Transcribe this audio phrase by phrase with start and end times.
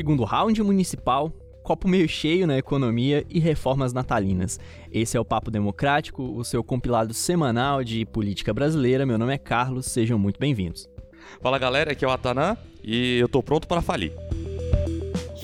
[0.00, 1.30] Segundo round municipal,
[1.62, 4.58] copo meio cheio na economia e reformas natalinas.
[4.90, 9.04] Esse é o Papo Democrático, o seu compilado semanal de política brasileira.
[9.04, 10.88] Meu nome é Carlos, sejam muito bem-vindos.
[11.42, 14.10] Fala galera, aqui é o Atanã e eu tô pronto para falir.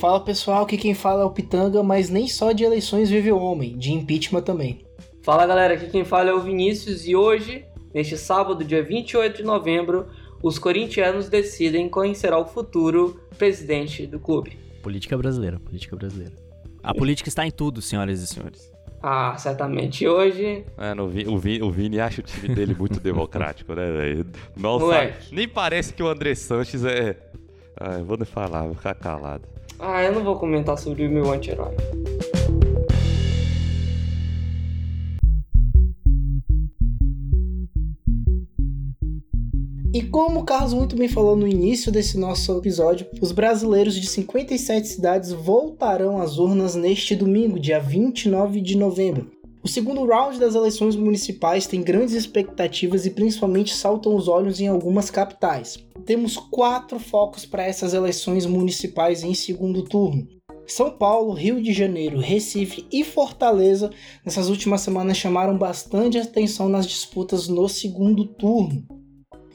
[0.01, 3.38] Fala pessoal, que quem fala é o Pitanga, mas nem só de eleições vive o
[3.38, 4.87] homem, de impeachment também.
[5.23, 9.43] Fala galera, aqui quem fala é o Vinícius e hoje, neste sábado, dia 28 de
[9.43, 10.07] novembro,
[10.43, 14.59] os corintianos decidem quem será o futuro presidente do clube.
[14.83, 16.35] Política brasileira, política brasileira.
[16.83, 18.71] A política está em tudo, senhoras e senhores.
[19.03, 20.07] Ah, certamente.
[20.07, 20.65] Hoje.
[20.79, 24.27] É, no, o, Vini, o Vini acha o time dele muito democrático, né, velho?
[24.57, 27.17] Nossa, nem parece que o André Sanches é.
[27.79, 29.43] Ah, vou nem falar, vou ficar calado.
[29.79, 31.75] Ah, eu não vou comentar sobre o meu anti-herói.
[39.95, 44.06] E como o Carlos muito bem falou no início desse nosso episódio, os brasileiros de
[44.06, 49.31] 57 cidades voltarão às urnas neste domingo, dia 29 de novembro.
[49.62, 54.69] O segundo round das eleições municipais tem grandes expectativas e principalmente saltam os olhos em
[54.69, 55.78] algumas capitais.
[56.05, 60.28] Temos quatro focos para essas eleições municipais em segundo turno.
[60.67, 63.91] São Paulo, Rio de Janeiro, Recife e Fortaleza
[64.25, 68.95] nessas últimas semanas chamaram bastante atenção nas disputas no segundo turno.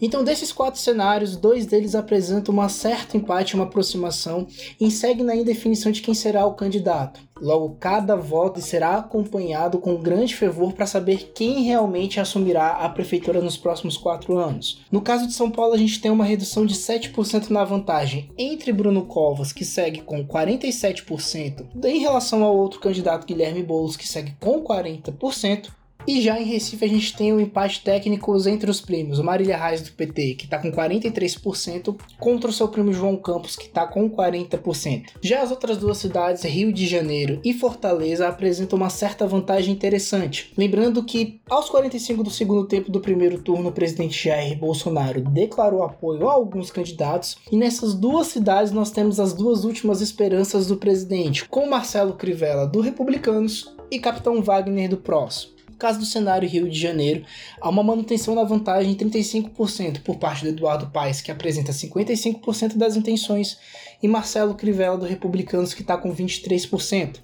[0.02, 4.48] Então, desses quatro cenários, dois deles apresentam um certo empate, uma aproximação,
[4.80, 7.22] e seguem na indefinição de quem será o candidato.
[7.40, 13.42] Logo, cada voto será acompanhado com grande fervor para saber quem realmente assumirá a prefeitura
[13.42, 14.82] nos próximos quatro anos.
[14.92, 18.72] No caso de São Paulo, a gente tem uma redução de 7% na vantagem entre
[18.72, 24.36] Bruno Covas, que segue com 47%, em relação ao outro candidato Guilherme Boulos, que segue
[24.40, 25.70] com 40%,
[26.08, 29.24] e já em Recife a gente tem o um empate técnico entre os primos, o
[29.24, 33.66] Marília Reis do PT, que está com 43%, contra o seu primo João Campos, que
[33.66, 35.12] está com 40%.
[35.22, 40.52] Já as outras duas cidades, Rio de Janeiro e Fortaleza, apresentam uma certa vantagem interessante.
[40.58, 45.84] Lembrando que aos 45 do segundo tempo do primeiro turno, o presidente Jair Bolsonaro declarou
[45.84, 50.78] apoio a alguns candidatos, e nessas duas cidades nós temos as duas últimas esperanças do
[50.78, 56.70] presidente, com Marcelo Crivella do Republicanos e Capitão Wagner do PROS caso do cenário Rio
[56.70, 57.26] de Janeiro,
[57.60, 62.78] há uma manutenção da vantagem em 35% por parte do Eduardo Paes, que apresenta 55%
[62.78, 63.58] das intenções,
[64.02, 67.16] e Marcelo Crivella do Republicanos, que está com 23%.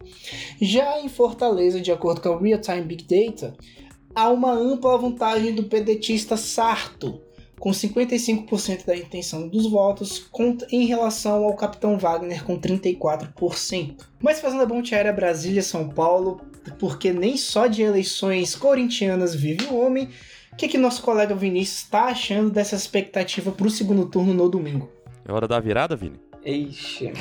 [0.59, 3.55] Já em Fortaleza, de acordo com a Real Time Big Data,
[4.15, 7.21] há uma ampla vantagem do pedetista Sarto,
[7.59, 10.27] com 55% da intenção dos votos,
[10.71, 13.95] em relação ao Capitão Wagner com 34%.
[14.19, 16.41] Mas fazendo a ponte aérea Brasília-São Paulo,
[16.79, 20.09] porque nem só de eleições corintianas vive o homem.
[20.51, 24.49] O que, que nosso colega Vinícius está achando dessa expectativa para o segundo turno no
[24.49, 24.89] domingo?
[25.27, 26.19] É hora da virada, Vini?
[26.45, 27.11] Ixi,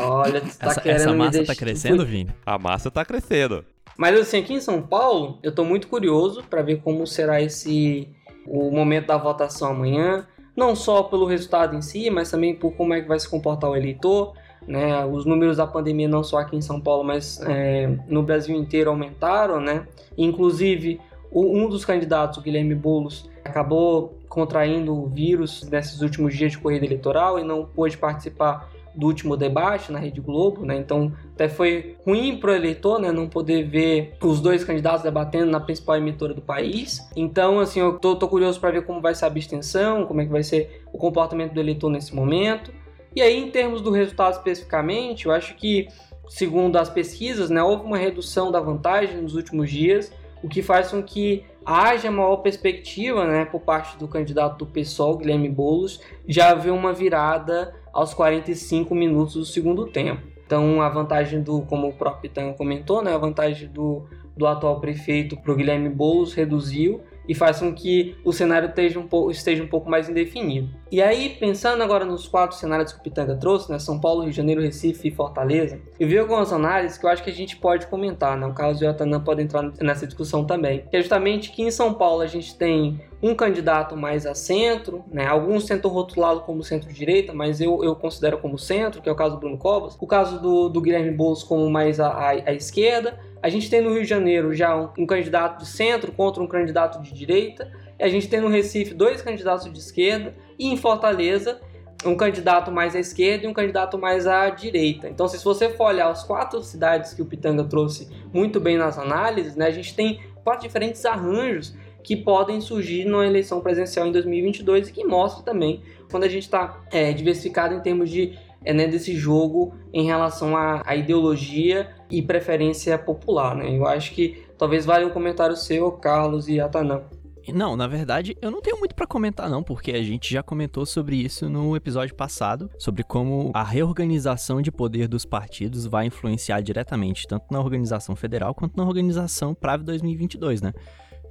[0.00, 2.30] olha, tu tá essa, querendo essa massa me tá crescendo, Vini?
[2.46, 3.64] A massa tá crescendo.
[3.96, 8.08] Mas assim, aqui em São Paulo, eu tô muito curioso para ver como será esse
[8.46, 12.94] o momento da votação amanhã, não só pelo resultado em si, mas também por como
[12.94, 14.34] é que vai se comportar o eleitor.
[14.66, 15.04] Né?
[15.04, 18.90] Os números da pandemia, não só aqui em São Paulo, mas é, no Brasil inteiro
[18.90, 19.60] aumentaram.
[19.60, 19.86] Né?
[20.16, 21.00] Inclusive,
[21.32, 26.84] um dos candidatos, o Guilherme Boulos, acabou contraindo o vírus nesses últimos dias de corrida
[26.86, 30.76] eleitoral e não pôde participar do último debate na Rede Globo, né?
[30.76, 33.10] Então até foi ruim para o eleitor, né?
[33.10, 37.06] Não poder ver os dois candidatos debatendo na principal emissora do país.
[37.16, 40.24] Então, assim, eu tô, tô curioso para ver como vai ser a abstenção, como é
[40.24, 42.72] que vai ser o comportamento do eleitor nesse momento.
[43.14, 45.88] E aí, em termos do resultado especificamente, eu acho que,
[46.28, 50.90] segundo as pesquisas, né, houve uma redução da vantagem nos últimos dias, o que faz
[50.90, 56.50] com que haja maior perspectiva, né, por parte do candidato do PSOL, Guilherme Boulos, já
[56.50, 60.22] haver uma virada aos 45 minutos do segundo tempo.
[60.44, 64.04] Então, a vantagem do, como o próprio Pitanga comentou, né, a vantagem do,
[64.36, 69.00] do atual prefeito para o Guilherme Boulos reduziu e faz com que o cenário esteja
[69.00, 70.68] um, pouco, esteja um pouco mais indefinido.
[70.94, 74.30] E aí, pensando agora nos quatro cenários que o Pitanga trouxe, né, São Paulo, Rio
[74.30, 77.56] de Janeiro, Recife e Fortaleza, eu vi algumas análises que eu acho que a gente
[77.56, 81.00] pode comentar, né, o Carlos e o Atanã podem entrar nessa discussão também, que é
[81.00, 85.64] justamente que em São Paulo a gente tem um candidato mais a centro, né, alguns
[85.64, 89.40] tentam rotulá-lo como centro-direita, mas eu, eu considero como centro, que é o caso do
[89.40, 93.82] Bruno Covas, o caso do, do Guilherme Boulos como mais à esquerda, a gente tem
[93.82, 97.70] no Rio de Janeiro já um, um candidato de centro contra um candidato de direita.
[98.00, 100.34] A gente tem no Recife dois candidatos de esquerda.
[100.58, 101.60] E em Fortaleza,
[102.04, 105.08] um candidato mais à esquerda e um candidato mais à direita.
[105.08, 108.98] Então, se você for olhar as quatro cidades que o Pitanga trouxe muito bem nas
[108.98, 114.12] análises, né, a gente tem quatro diferentes arranjos que podem surgir numa eleição presidencial em
[114.12, 118.72] 2022 e que mostra também quando a gente está é, diversificado em termos de é
[118.72, 123.76] né, desse jogo em relação à, à ideologia e preferência popular, né?
[123.76, 127.02] Eu acho que talvez valha um comentário seu, Carlos e Atanã.
[127.52, 130.86] Não, na verdade, eu não tenho muito para comentar não, porque a gente já comentou
[130.86, 136.60] sobre isso no episódio passado, sobre como a reorganização de poder dos partidos vai influenciar
[136.60, 140.72] diretamente tanto na organização federal quanto na organização PRAV 2022, né?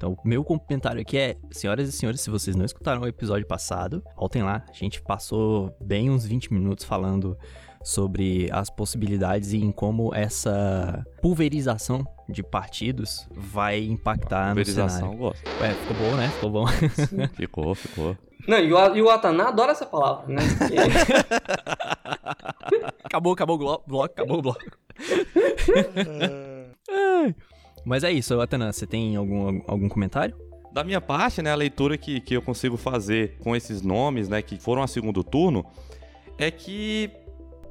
[0.04, 3.48] Então, o meu comentário aqui é, senhoras e senhores, se vocês não escutaram o episódio
[3.48, 4.62] passado, voltem lá.
[4.70, 7.38] A gente passou bem uns 20 minutos falando
[7.82, 15.20] sobre as possibilidades e em como essa pulverização de partidos vai impactar pulverização, no cenário.
[15.20, 15.64] Gosto.
[15.64, 16.30] É, ficou bom, né?
[16.32, 16.68] Ficou bom.
[17.34, 18.18] ficou, ficou.
[18.46, 20.42] Não, e o, e o Ataná adora essa palavra, né?
[23.06, 24.60] acabou, acabou o bloco, acabou o bloco.
[27.86, 30.36] Mas é isso, Ataná, você tem algum, algum comentário?
[30.72, 34.42] Da minha parte, né, a leitura que, que eu consigo fazer com esses nomes, né,
[34.42, 35.66] que foram a segundo turno,
[36.38, 37.12] é que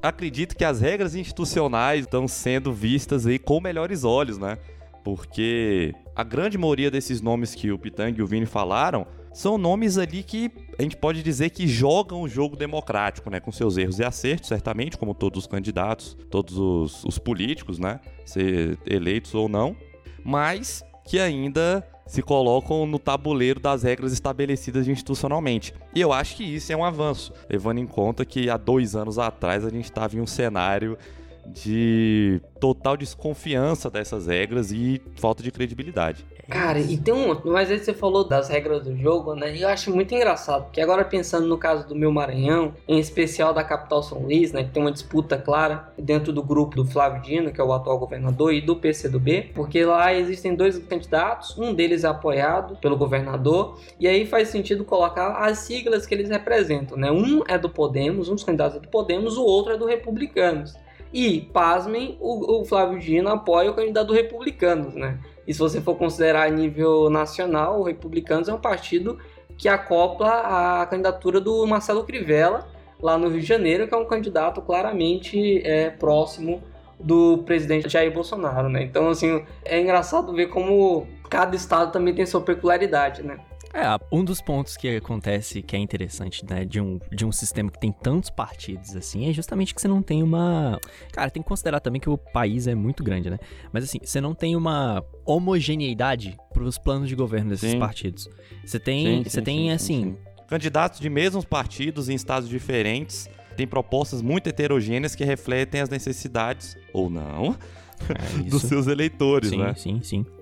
[0.03, 4.59] acredito que as regras institucionais estão sendo vistas aí com melhores olhos, né?
[5.05, 9.97] Porque a grande maioria desses nomes que o Pitang e o Vini falaram são nomes
[9.97, 13.41] ali que a gente pode dizer que jogam o jogo democrático, né?
[13.41, 18.01] Com seus erros e acertos, certamente, como todos os candidatos, todos os, os políticos, né?
[18.27, 19.77] Ser eleitos ou não.
[20.25, 25.73] Mas que ainda se colocam no tabuleiro das regras estabelecidas institucionalmente.
[25.95, 29.19] E eu acho que isso é um avanço, levando em conta que há dois anos
[29.19, 30.99] atrás a gente estava em um cenário
[31.47, 36.25] de total desconfiança dessas regras e falta de credibilidade.
[36.49, 37.41] Cara, e tem um.
[37.45, 39.55] Mas aí você falou das regras do jogo, né?
[39.55, 43.55] E eu acho muito engraçado, porque agora pensando no caso do meu Maranhão, em especial
[43.55, 44.65] da capital São Luís, né?
[44.65, 47.99] Que tem uma disputa clara dentro do grupo do Flávio Dino, que é o atual
[47.99, 53.79] governador, e do PCdoB, porque lá existem dois candidatos, um deles é apoiado pelo governador,
[53.99, 57.11] e aí faz sentido colocar as siglas que eles representam, né?
[57.11, 60.75] Um é do Podemos, um dos candidatos é do Podemos, o outro é do Republicanos.
[61.13, 65.19] E, pasmem, o, o Flávio Dino apoia o candidato Republicanos, né?
[65.47, 69.19] E se você for considerar a nível nacional, o Republicanos é um partido
[69.57, 72.67] que acopla a candidatura do Marcelo Crivella,
[73.01, 76.63] lá no Rio de Janeiro, que é um candidato claramente é, próximo
[76.99, 78.85] do presidente Jair Bolsonaro, né?
[78.85, 83.39] Então, assim, é engraçado ver como cada estado também tem sua peculiaridade, né?
[83.75, 87.71] É, um dos pontos que acontece que é interessante, né, de um, de um sistema
[87.71, 90.79] que tem tantos partidos assim, é justamente que você não tem uma.
[91.11, 93.39] Cara, tem que considerar também que o país é muito grande, né?
[93.73, 97.79] Mas assim, você não tem uma homogeneidade para os planos de governo desses sim.
[97.79, 98.29] partidos.
[98.65, 100.17] Você tem, sim, você sim, tem assim.
[100.49, 103.27] Candidatos de mesmos partidos em estados diferentes
[103.57, 107.57] têm propostas muito heterogêneas que refletem as necessidades, ou não,
[108.11, 109.75] é dos seus eleitores, né?
[109.75, 110.42] Sim, sim, sim.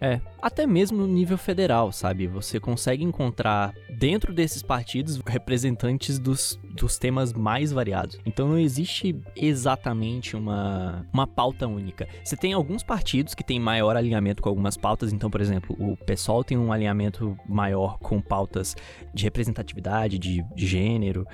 [0.00, 2.26] É, até mesmo no nível federal, sabe?
[2.26, 8.18] Você consegue encontrar dentro desses partidos representantes dos, dos temas mais variados.
[8.24, 12.08] Então não existe exatamente uma, uma pauta única.
[12.24, 15.12] Você tem alguns partidos que têm maior alinhamento com algumas pautas.
[15.12, 18.76] Então, por exemplo, o PSOL tem um alinhamento maior com pautas
[19.14, 21.26] de representatividade, de, de gênero,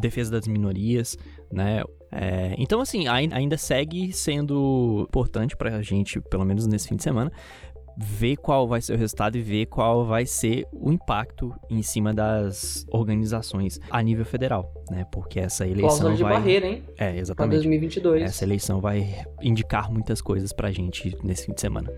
[0.00, 1.16] defesa das minorias,
[1.52, 1.82] né?
[2.16, 7.32] É, então, assim, ainda segue sendo importante pra gente, pelo menos nesse fim de semana,
[7.96, 12.12] ver qual vai ser o resultado e ver qual vai ser o impacto em cima
[12.12, 15.06] das organizações a nível federal, né?
[15.12, 16.32] Porque essa eleição Cláusula de vai...
[16.34, 16.82] barreira, hein?
[16.98, 17.36] É, exatamente.
[17.36, 18.22] Pra 2022.
[18.22, 21.90] Essa eleição vai indicar muitas coisas pra gente nesse fim de semana.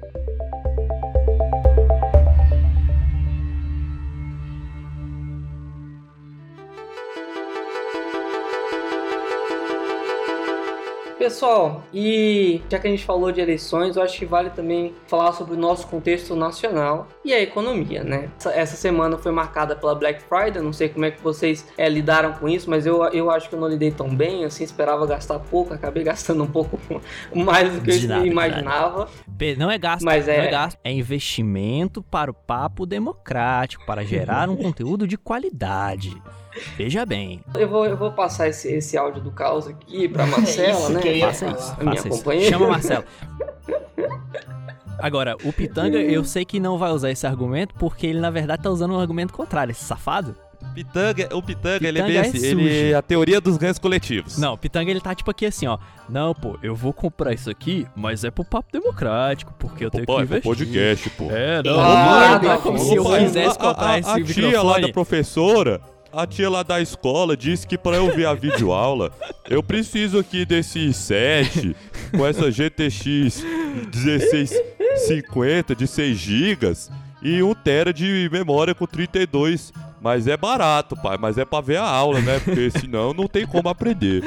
[11.27, 15.33] Pessoal, e já que a gente falou de eleições, eu acho que vale também falar
[15.33, 18.31] sobre o nosso contexto nacional e a economia, né?
[18.55, 22.35] Essa, semana foi marcada pela Black Friday, não sei como é que vocês é, lidaram
[22.35, 25.41] com isso, mas eu, eu acho que eu não lidei tão bem, assim, esperava gastar
[25.41, 26.79] pouco, acabei gastando um pouco
[27.35, 29.09] mais do que eu nada, imaginava.
[29.59, 30.47] Não é gasto, mas é...
[30.47, 36.17] é gasto, é investimento para o papo democrático, para gerar um conteúdo de qualidade.
[36.77, 37.41] Veja bem.
[37.55, 41.01] Eu vou, eu vou passar esse, esse áudio do caos aqui pra Marcela, é né?
[41.01, 42.51] Que faça isso, a minha companheira.
[42.51, 43.05] Chama Marcela.
[44.99, 48.63] Agora, o Pitanga, eu sei que não vai usar esse argumento, porque ele na verdade
[48.63, 50.35] tá usando um argumento contrário, esse safado.
[50.75, 53.79] Pitanga, o Pitanga, Pitanga ele é bem assim, é ele é a teoria dos ganhos
[53.79, 54.39] coletivos.
[54.39, 55.79] Não, o Pitanga ele tá tipo aqui assim, ó.
[56.09, 60.07] Não, pô, eu vou comprar isso aqui, mas é pro papo democrático, porque eu tenho
[60.07, 60.39] pô, que investir.
[60.39, 61.31] É pro podcast, pô.
[61.31, 64.63] É, não, ah, não, é como se eu quisesse comprar a, esse a, a tia
[64.63, 65.81] lá da professora,
[66.17, 69.13] a tia lá da escola disse que para eu ver a videoaula,
[69.49, 71.77] eu preciso aqui desse set
[72.11, 73.45] com essa GTX
[73.95, 76.73] 1650 de 6 GB
[77.23, 79.73] e 1 tera de memória com 32.
[80.01, 82.39] Mas é barato, pai, mas é para ver a aula, né?
[82.39, 84.23] Porque senão não tem como aprender.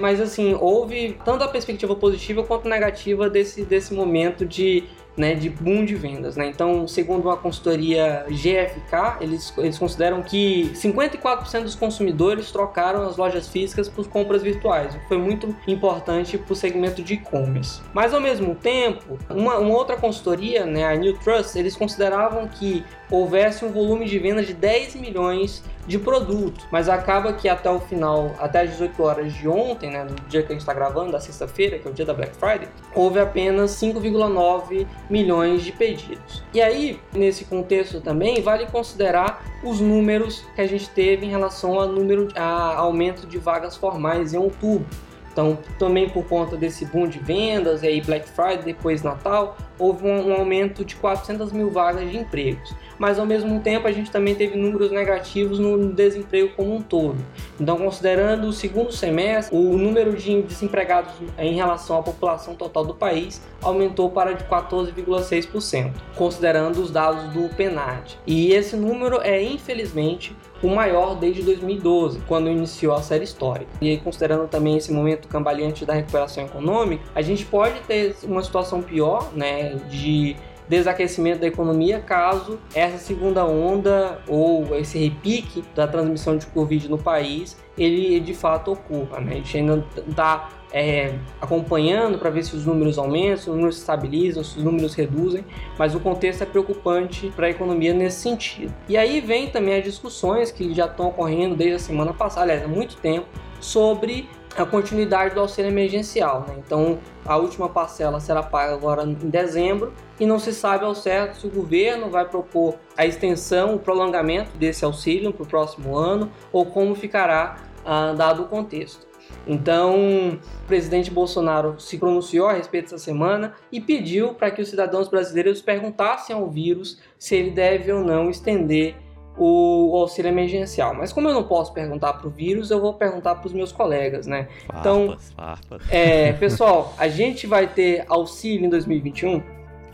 [0.00, 4.84] Mas assim, houve tanto a perspectiva positiva quanto negativa desse, desse momento de
[5.16, 6.36] né, de boom de vendas.
[6.36, 6.48] Né?
[6.48, 13.48] Então, segundo uma consultoria GFK, eles, eles consideram que 54% dos consumidores trocaram as lojas
[13.48, 17.80] físicas por compras virtuais, o que foi muito importante para o segmento de e-commerce.
[17.92, 22.84] Mas, ao mesmo tempo, uma, uma outra consultoria, né, a New Trust, eles consideravam que
[23.10, 27.80] houvesse um volume de vendas de 10 milhões de produtos, mas acaba que até o
[27.80, 31.12] final, até as 18 horas de ontem, né, no dia que a gente está gravando,
[31.12, 36.42] da sexta-feira, que é o dia da Black Friday, houve apenas 5,9 milhões de pedidos.
[36.52, 41.78] E aí, nesse contexto também, vale considerar os números que a gente teve em relação
[41.80, 44.86] ao número a aumento de vagas formais em outubro.
[45.32, 50.06] Então, também por conta desse boom de vendas, e aí Black Friday, depois Natal, houve
[50.06, 52.74] um, um, aumento de 400 mil vagas de empregos.
[52.98, 57.16] Mas, ao mesmo tempo, a gente também teve números negativos no desemprego como um todo.
[57.58, 62.94] Então, considerando o segundo semestre, o número de desempregados em relação à população total do
[62.94, 68.18] país aumentou para de 14,6%, considerando os dados do PNAD.
[68.26, 73.70] E esse número é, infelizmente, o maior desde 2012, quando iniciou a série histórica.
[73.80, 78.42] E aí, considerando também esse momento cambaleante da recuperação econômica, a gente pode ter uma
[78.42, 80.36] situação pior, né, de
[80.68, 86.96] desaquecimento da economia caso essa segunda onda ou esse repique da transmissão de Covid no
[86.96, 89.20] país ele de fato ocorra.
[89.20, 89.32] Né?
[89.32, 93.74] A gente ainda está é, acompanhando para ver se os números aumentam, se os números
[93.76, 95.44] se estabilizam, se os números reduzem,
[95.76, 98.72] mas o contexto é preocupante para a economia nesse sentido.
[98.88, 102.64] E aí vem também as discussões que já estão ocorrendo desde a semana passada, aliás,
[102.64, 103.26] há muito tempo,
[103.60, 106.44] sobre a continuidade do auxílio emergencial.
[106.46, 106.56] Né?
[106.58, 111.38] Então, a última parcela será paga agora em dezembro e não se sabe ao certo
[111.38, 116.30] se o governo vai propor a extensão, o prolongamento desse auxílio para o próximo ano
[116.52, 119.08] ou como ficará ah, dado o contexto.
[119.46, 124.68] Então, o presidente Bolsonaro se pronunciou a respeito dessa semana e pediu para que os
[124.68, 128.96] cidadãos brasileiros perguntassem ao vírus se ele deve ou não estender
[129.42, 130.94] o auxílio emergencial.
[130.94, 133.72] Mas como eu não posso perguntar para o vírus, eu vou perguntar para os meus
[133.72, 134.48] colegas, né?
[134.66, 135.82] Farpas, então, farpas.
[135.90, 139.42] é, pessoal, a gente vai ter auxílio em 2021?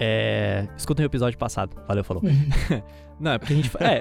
[0.00, 0.66] É.
[0.76, 1.76] Escutem o episódio passado.
[1.86, 2.22] Valeu, falou.
[3.20, 3.70] não, é porque a gente.
[3.78, 4.00] É.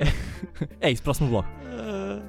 [0.81, 1.47] é isso, próximo bloco.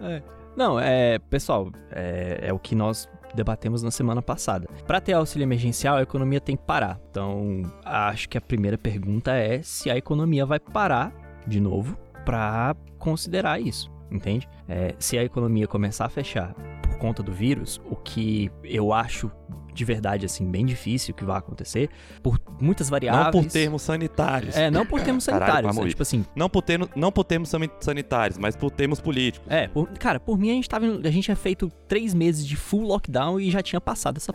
[0.02, 0.23] É.
[0.54, 1.18] Não, é.
[1.18, 4.68] Pessoal, é, é o que nós debatemos na semana passada.
[4.87, 7.00] Para ter auxílio emergencial, a economia tem que parar.
[7.11, 11.12] Então, acho que a primeira pergunta é se a economia vai parar
[11.46, 11.96] de novo
[12.26, 14.49] para considerar isso, entende?
[14.68, 16.52] É, se a economia começar a fechar
[16.83, 19.30] por conta do vírus, o que eu acho
[19.76, 21.88] de verdade, assim, bem difícil que vai acontecer,
[22.23, 23.26] por muitas variáveis.
[23.26, 24.56] Não por termos sanitários.
[24.56, 25.76] É, não por termos Caralho, sanitários.
[25.76, 25.83] né?
[25.85, 25.88] ir.
[25.90, 29.47] Tipo assim, Não por, termos, não por termos sani- sanitários, mas por termos políticos.
[29.50, 30.87] é, por- cara, por mim a gente tava.
[30.87, 34.33] A gente tinha feito três meses de full lockdown e já tinha passado essa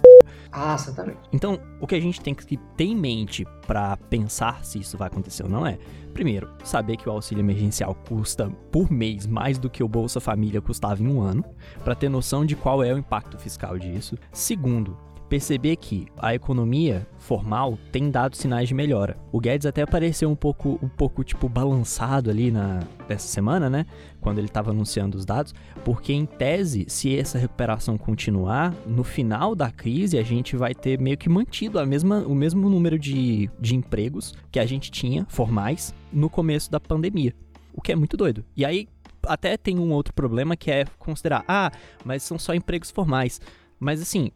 [0.51, 1.19] Ah, certamente.
[1.33, 5.07] Então, o que a gente tem que ter em mente para pensar se isso vai
[5.07, 5.77] acontecer ou não é,
[6.13, 10.61] primeiro, saber que o auxílio emergencial custa por mês mais do que o Bolsa Família
[10.61, 11.43] custava em um ano,
[11.83, 14.17] para ter noção de qual é o impacto fiscal disso.
[14.31, 14.97] Segundo,
[15.31, 19.17] perceber que a economia formal tem dado sinais de melhora.
[19.31, 23.85] O Guedes até apareceu um pouco, um pouco tipo balançado ali na dessa semana, né,
[24.19, 29.55] quando ele estava anunciando os dados, porque em tese, se essa recuperação continuar, no final
[29.55, 33.49] da crise a gente vai ter meio que mantido a mesma, o mesmo número de,
[33.57, 37.33] de empregos que a gente tinha formais no começo da pandemia.
[37.73, 38.43] O que é muito doido.
[38.53, 38.85] E aí
[39.23, 41.71] até tem um outro problema que é considerar, ah,
[42.03, 43.39] mas são só empregos formais.
[43.79, 44.29] Mas assim,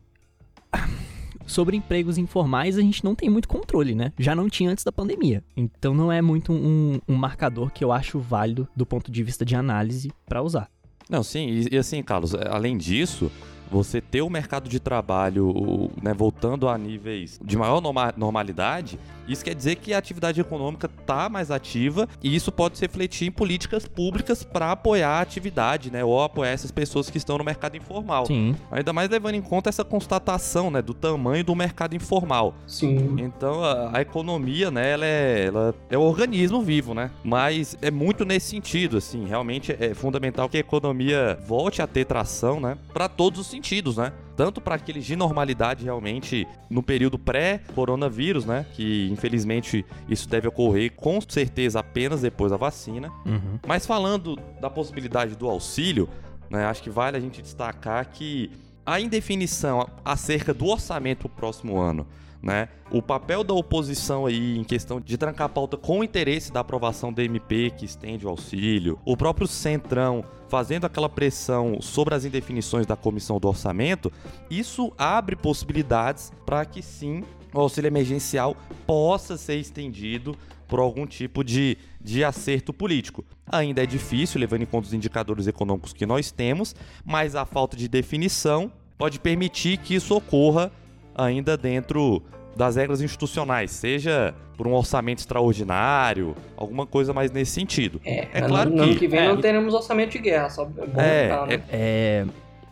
[1.45, 4.11] sobre empregos informais a gente não tem muito controle, né?
[4.17, 5.43] Já não tinha antes da pandemia.
[5.55, 9.45] Então não é muito um, um marcador que eu acho válido do ponto de vista
[9.45, 10.69] de análise para usar.
[11.09, 13.31] Não, sim, e, e assim, Carlos, além disso,
[13.69, 19.43] você ter o mercado de trabalho né, voltando a níveis de maior norma- normalidade, isso
[19.43, 23.31] quer dizer que a atividade econômica está mais ativa e isso pode se refletir em
[23.31, 27.77] políticas públicas para apoiar a atividade, né, ou apoiar essas pessoas que estão no mercado
[27.77, 28.25] informal.
[28.25, 28.55] Sim.
[28.71, 32.55] Ainda mais levando em conta essa constatação, né, do tamanho do mercado informal.
[32.67, 33.15] Sim.
[33.19, 37.11] Então a, a economia, né, ela é, ela é um organismo vivo, né?
[37.23, 42.05] Mas é muito nesse sentido, assim, realmente é fundamental que a economia volte a ter
[42.05, 42.77] tração, né?
[42.93, 44.11] Para todos os sentidos, né?
[44.35, 48.65] Tanto para aqueles de normalidade realmente no período pré-coronavírus, né?
[48.73, 53.11] Que infelizmente isso deve ocorrer com certeza apenas depois da vacina.
[53.25, 53.59] Uhum.
[53.65, 56.09] Mas falando da possibilidade do auxílio,
[56.49, 58.51] né, acho que vale a gente destacar que
[58.85, 62.05] a indefinição acerca do orçamento para o próximo ano,
[62.41, 62.69] Né?
[62.91, 66.59] O papel da oposição aí em questão de trancar a pauta com o interesse da
[66.59, 72.23] aprovação da MP que estende o auxílio, o próprio Centrão fazendo aquela pressão sobre as
[72.23, 74.11] indefinições da comissão do orçamento,
[74.49, 77.23] isso abre possibilidades para que sim
[77.53, 80.37] o auxílio emergencial possa ser estendido
[80.67, 83.23] por algum tipo de, de acerto político.
[83.47, 87.77] Ainda é difícil, levando em conta os indicadores econômicos que nós temos, mas a falta
[87.77, 90.71] de definição pode permitir que isso ocorra
[91.15, 92.21] ainda dentro
[92.55, 97.99] das regras institucionais, seja por um orçamento extraordinário, alguma coisa mais nesse sentido.
[98.05, 98.81] É, é claro no, que...
[98.81, 101.47] No ano que vem é, não teremos orçamento de guerra, só é bom é, né?
[101.49, 102.25] é, é,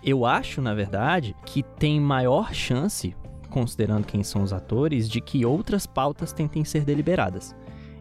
[0.04, 3.16] eu acho, na verdade, que tem maior chance,
[3.50, 7.54] considerando quem são os atores, de que outras pautas tentem ser deliberadas.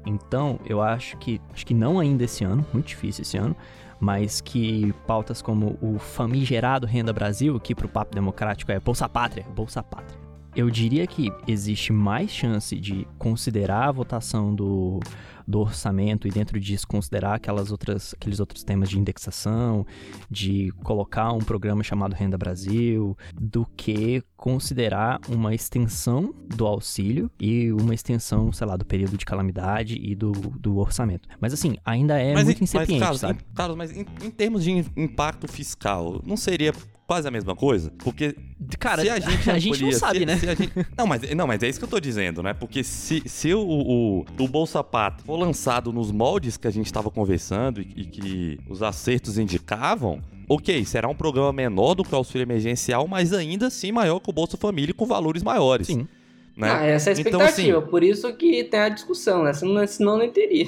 [0.06, 3.56] Então, eu acho que, acho que não ainda esse ano, muito difícil esse ano,
[3.98, 9.08] mas que pautas como o famigerado Renda Brasil, que para o papo democrático é Bolsa
[9.08, 10.21] Pátria, Bolsa Pátria.
[10.54, 15.00] Eu diria que existe mais chance de considerar a votação do,
[15.46, 19.86] do orçamento e dentro disso considerar aquelas outras, aqueles outros temas de indexação,
[20.30, 27.72] de colocar um programa chamado Renda Brasil, do que considerar uma extensão do auxílio e
[27.72, 31.28] uma extensão, sei lá, do período de calamidade e do, do orçamento.
[31.40, 33.38] Mas assim, ainda é mas, muito incipiente, mas, Carlos, sabe?
[33.40, 36.72] Em, Carlos, mas em, em termos de impacto fiscal, não seria
[37.12, 37.92] quase a mesma coisa?
[37.98, 38.34] Porque
[38.78, 40.38] Cara, se a gente, a gente não sabe, se, né?
[40.38, 42.54] Se gente, não, mas, não, mas é isso que eu tô dizendo, né?
[42.54, 46.86] Porque se, se o, o, o Bolsa Pato for lançado nos moldes que a gente
[46.86, 52.14] estava conversando e, e que os acertos indicavam, ok, será um programa menor do que
[52.14, 55.88] o auxílio emergencial, mas ainda assim maior que o Bolsa Família com valores maiores.
[55.88, 56.08] Sim.
[56.56, 56.70] Né?
[56.70, 59.52] Ah, essa é a então, expectativa, então, assim, por isso que tem a discussão, né?
[59.52, 60.66] Senão, senão nem teria.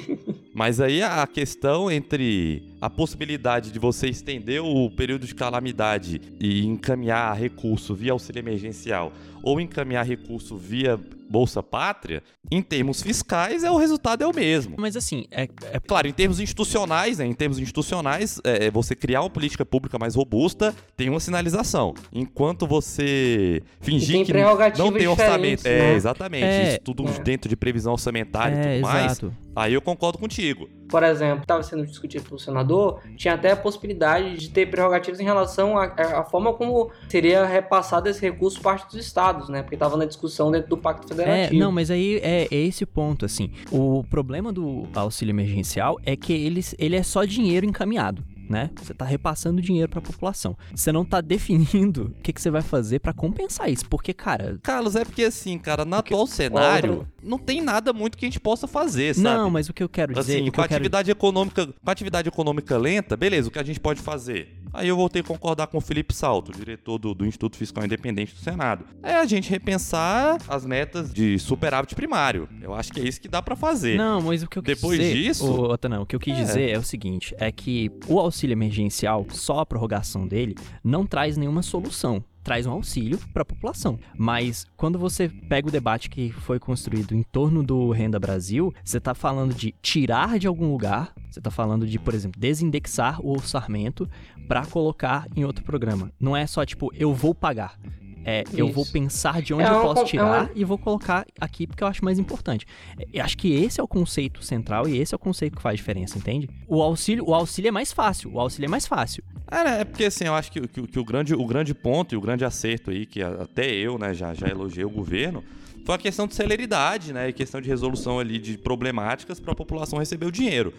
[0.53, 6.63] Mas aí a questão entre a possibilidade de você estender o período de calamidade e
[6.63, 9.11] encaminhar recurso via auxílio emergencial
[9.41, 14.75] ou encaminhar recurso via Bolsa Pátria, em termos fiscais, é o resultado é o mesmo.
[14.77, 15.79] Mas assim, é, é...
[15.79, 19.97] claro, em termos institucionais, né, em termos institucionais, é, é, você criar uma política pública
[19.97, 21.93] mais robusta tem uma sinalização.
[22.13, 24.33] Enquanto você fingir que
[24.77, 25.91] não tem orçamento, né?
[25.91, 27.19] é exatamente, é, isso tudo é.
[27.23, 29.19] dentro de previsão orçamentária e tudo mais.
[29.55, 30.67] Aí eu concordo contigo.
[30.89, 35.23] Por exemplo, estava sendo discutido pelo senador, tinha até a possibilidade de ter prerrogativas em
[35.23, 39.61] relação à, forma como seria repassado esse recurso parte dos estados, né?
[39.61, 41.55] Porque estava na discussão dentro do Pacto Federativo.
[41.55, 43.51] É, não, mas aí é, é esse ponto, assim.
[43.71, 48.69] O problema do auxílio emergencial é que ele, ele é só dinheiro encaminhado né?
[48.81, 50.57] Você está repassando dinheiro para a população.
[50.73, 54.59] Você não está definindo o que, que você vai fazer para compensar isso, porque, cara...
[54.61, 56.13] Carlos, é porque assim, cara, no porque...
[56.13, 59.23] atual cenário, não tem nada muito que a gente possa fazer, sabe?
[59.23, 60.37] Não, mas o que eu quero dizer...
[60.41, 61.17] Assim, com a atividade quero...
[61.17, 64.55] econômica, com atividade econômica lenta, beleza, o que a gente pode fazer?
[64.75, 68.33] Aí eu voltei a concordar com o Felipe Salto, diretor do, do Instituto Fiscal Independente
[68.33, 68.85] do Senado.
[69.01, 72.49] É a gente repensar as metas de superávit primário.
[72.61, 73.97] Eu acho que é isso que dá para fazer.
[73.97, 75.13] Não, mas o que eu quis Depois dizer...
[75.13, 75.45] disso...
[75.45, 76.41] O, não, o que eu quis é.
[76.41, 81.37] dizer é o seguinte, é que o auxílio emergencial, só a prorrogação dele, não traz
[81.37, 83.99] nenhuma solução traz um auxílio para a população.
[84.15, 88.99] Mas quando você pega o debate que foi construído em torno do Renda Brasil, você
[88.99, 93.31] está falando de tirar de algum lugar, você está falando de, por exemplo, desindexar o
[93.31, 94.07] orçamento
[94.47, 96.11] para colocar em outro programa.
[96.19, 97.79] Não é só tipo, eu vou pagar.
[98.27, 101.67] É, eu vou pensar de onde é eu posso é tirar e vou colocar aqui
[101.67, 102.65] porque eu acho mais importante.
[103.13, 105.77] Eu acho que esse é o conceito central e esse é o conceito que faz
[105.77, 106.49] diferença, entende?
[106.67, 108.33] O auxílio, o auxílio é mais fácil.
[108.33, 109.23] O auxílio é mais fácil.
[109.51, 112.17] É, é porque assim, eu acho que, que, que, o, grande, o grande ponto e
[112.17, 115.43] o grande acerto aí, que até eu, né, já, já elogiei o governo,
[115.85, 119.55] foi a questão de celeridade, né, e questão de resolução ali de problemáticas para a
[119.55, 120.73] população receber o dinheiro.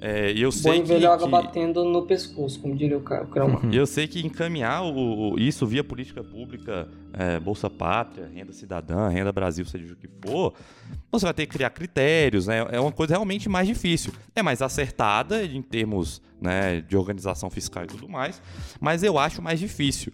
[0.00, 1.28] É, eu sei Bom que, que...
[1.28, 3.60] batendo no pescoço, como diria o Crama.
[3.60, 3.72] Uhum.
[3.72, 9.08] Eu sei que encaminhar o, o, isso via política pública, é, Bolsa Pátria, Renda Cidadã,
[9.08, 10.54] Renda Brasil, seja o que for,
[11.10, 12.64] você vai ter que criar critérios, né?
[12.70, 14.12] É uma coisa realmente mais difícil.
[14.36, 18.40] É mais acertada em termos né, de organização fiscal e tudo mais,
[18.80, 20.12] mas eu acho mais difícil.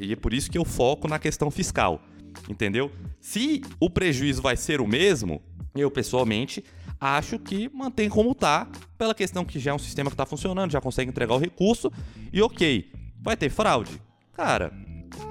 [0.00, 2.00] E é por isso que eu foco na questão fiscal,
[2.48, 2.90] entendeu?
[3.20, 5.42] Se o prejuízo vai ser o mesmo,
[5.80, 6.64] eu pessoalmente
[7.00, 10.70] acho que mantém como está, pela questão que já é um sistema que está funcionando,
[10.70, 11.92] já consegue entregar o recurso,
[12.32, 14.00] e ok, vai ter fraude?
[14.32, 14.72] Cara,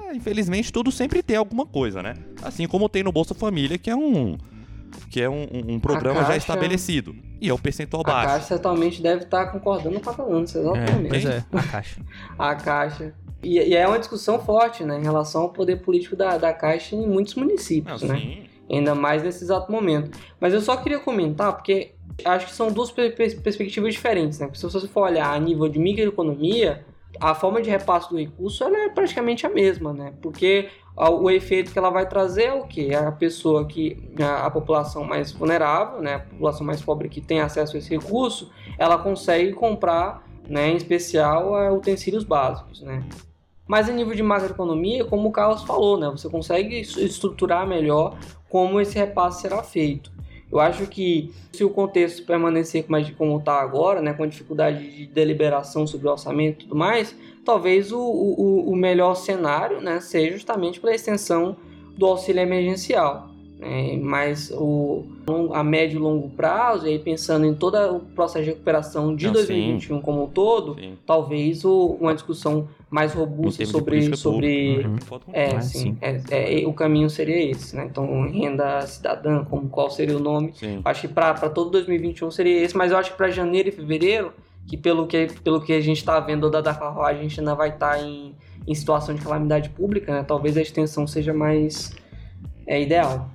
[0.08, 2.14] é, infelizmente tudo sempre tem alguma coisa, né?
[2.42, 4.36] Assim como tem no Bolsa Família, que é um
[5.10, 7.16] que é um, um programa Caixa, já estabelecido.
[7.40, 8.28] E é o percentual a baixo.
[8.28, 11.06] A Caixa certamente deve estar tá concordando com a balança, exatamente.
[11.06, 12.00] É, pois é, a Caixa.
[12.38, 13.14] a Caixa.
[13.42, 16.94] E, e, é uma discussão forte, né, em relação ao poder político da, da Caixa
[16.94, 18.20] em muitos municípios, Não, né?
[18.20, 20.18] Sim ainda mais nesse exato momento.
[20.40, 24.50] Mas eu só queria comentar, porque acho que são duas perspectivas diferentes, né?
[24.54, 26.84] Se você for olhar a nível de microeconomia,
[27.20, 30.14] a forma de repasse do recurso é praticamente a mesma, né?
[30.20, 32.94] Porque o efeito que ela vai trazer é o que?
[32.94, 36.14] A pessoa que, a, população mais vulnerável, né?
[36.14, 40.68] A população mais pobre que tem acesso a esse recurso, ela consegue comprar, né?
[40.68, 43.04] Em especial, utensílios básicos, né?
[43.66, 46.10] Mas em nível de macroeconomia, como o Carlos falou, né?
[46.10, 50.12] Você consegue estruturar melhor como esse repasse será feito.
[50.52, 55.84] Eu acho que se o contexto permanecer como está agora, né, com dificuldade de deliberação
[55.84, 60.78] sobre o orçamento e tudo mais, talvez o, o, o melhor cenário né, seja justamente
[60.78, 61.56] pela extensão
[61.96, 63.33] do auxílio emergencial.
[63.58, 65.04] Né, mas o,
[65.52, 69.26] a médio e longo prazo, e aí pensando em todo o processo de recuperação de
[69.26, 70.02] Não, 2021 sim.
[70.02, 70.94] como um todo, sim.
[71.06, 74.96] talvez o, uma discussão mais robusta sobre sobre uhum.
[75.32, 77.86] é, ah, sim, é, é, o caminho seria esse né?
[77.90, 80.52] Então renda cidadã como qual seria o nome.
[80.84, 84.32] Acho que para todo 2021 seria esse mas eu acho que para janeiro e fevereiro
[84.66, 87.54] que pelo que pelo que a gente está vendo da da carruagem a gente ainda
[87.54, 88.32] vai estar tá em,
[88.66, 90.22] em situação de calamidade pública né?
[90.22, 91.96] Talvez a extensão seja mais
[92.64, 93.33] é ideal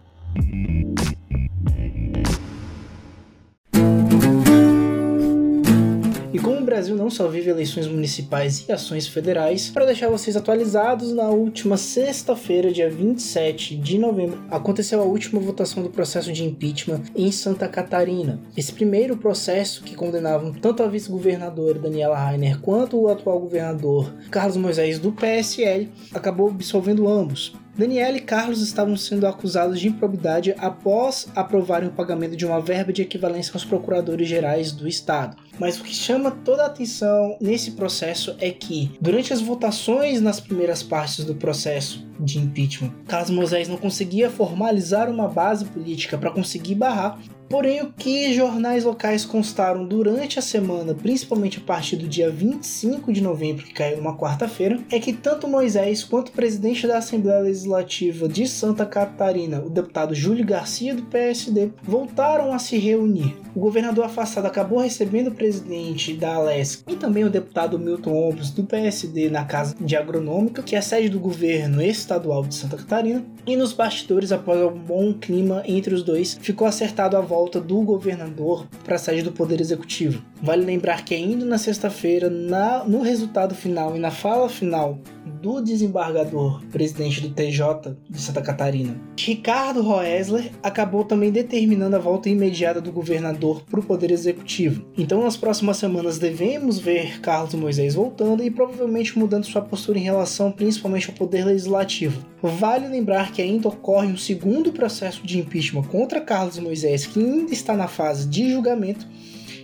[6.80, 11.76] Brasil não só vive eleições municipais e ações federais, para deixar vocês atualizados, na última
[11.76, 17.68] sexta-feira, dia 27 de novembro, aconteceu a última votação do processo de impeachment em Santa
[17.68, 18.40] Catarina.
[18.56, 24.56] Esse primeiro processo, que condenava tanto a vice-governadora Daniela Rainer quanto o atual governador Carlos
[24.56, 27.54] Moisés do PSL, acabou absolvendo ambos.
[27.80, 32.92] Daniela e Carlos estavam sendo acusados de improbidade após aprovarem o pagamento de uma verba
[32.92, 35.38] de equivalência aos procuradores gerais do Estado.
[35.58, 40.42] Mas o que chama toda a atenção nesse processo é que, durante as votações nas
[40.42, 46.32] primeiras partes do processo de impeachment, Carlos Moisés não conseguia formalizar uma base política para
[46.32, 47.18] conseguir barrar
[47.50, 53.12] Porém, o que jornais locais constaram durante a semana, principalmente a partir do dia 25
[53.12, 57.40] de novembro, que caiu uma quarta-feira, é que tanto Moisés quanto o presidente da Assembleia
[57.40, 63.36] Legislativa de Santa Catarina, o deputado Júlio Garcia do PSD, voltaram a se reunir.
[63.56, 68.52] O governador afastado acabou recebendo o presidente da Alesc e também o deputado Milton Ombros
[68.52, 72.78] do PSD na Casa de Agronômica, que é a sede do governo estadual de Santa
[72.78, 77.39] Catarina, e nos bastidores, após um bom clima entre os dois, ficou acertado a volta
[77.40, 80.22] volta do governador para sede do Poder Executivo.
[80.42, 85.00] Vale lembrar que ainda na sexta-feira, no resultado final e na fala final
[85.42, 92.30] do desembargador presidente do TJ de Santa Catarina, Ricardo Roesler, acabou também determinando a volta
[92.30, 94.86] imediata do governador para o Poder Executivo.
[94.98, 100.04] Então, nas próximas semanas, devemos ver Carlos Moisés voltando e provavelmente mudando sua postura em
[100.04, 102.26] relação principalmente ao Poder Legislativo.
[102.42, 107.54] Vale lembrar que ainda ocorre um segundo processo de impeachment contra Carlos Moisés, que ainda
[107.54, 109.08] está na fase de julgamento,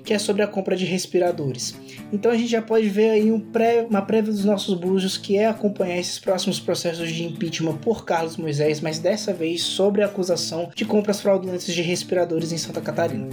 [0.05, 1.75] que é sobre a compra de respiradores.
[2.13, 5.35] Então a gente já pode ver aí um pré, uma prévia dos nossos búzios, que
[5.35, 10.05] é acompanhar esses próximos processos de impeachment por Carlos Moisés, mas dessa vez sobre a
[10.05, 13.27] acusação de compras fraudulentas de respiradores em Santa Catarina.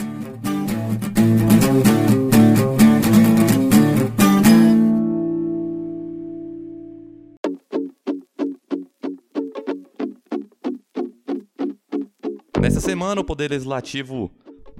[12.58, 14.30] Nessa semana, o Poder Legislativo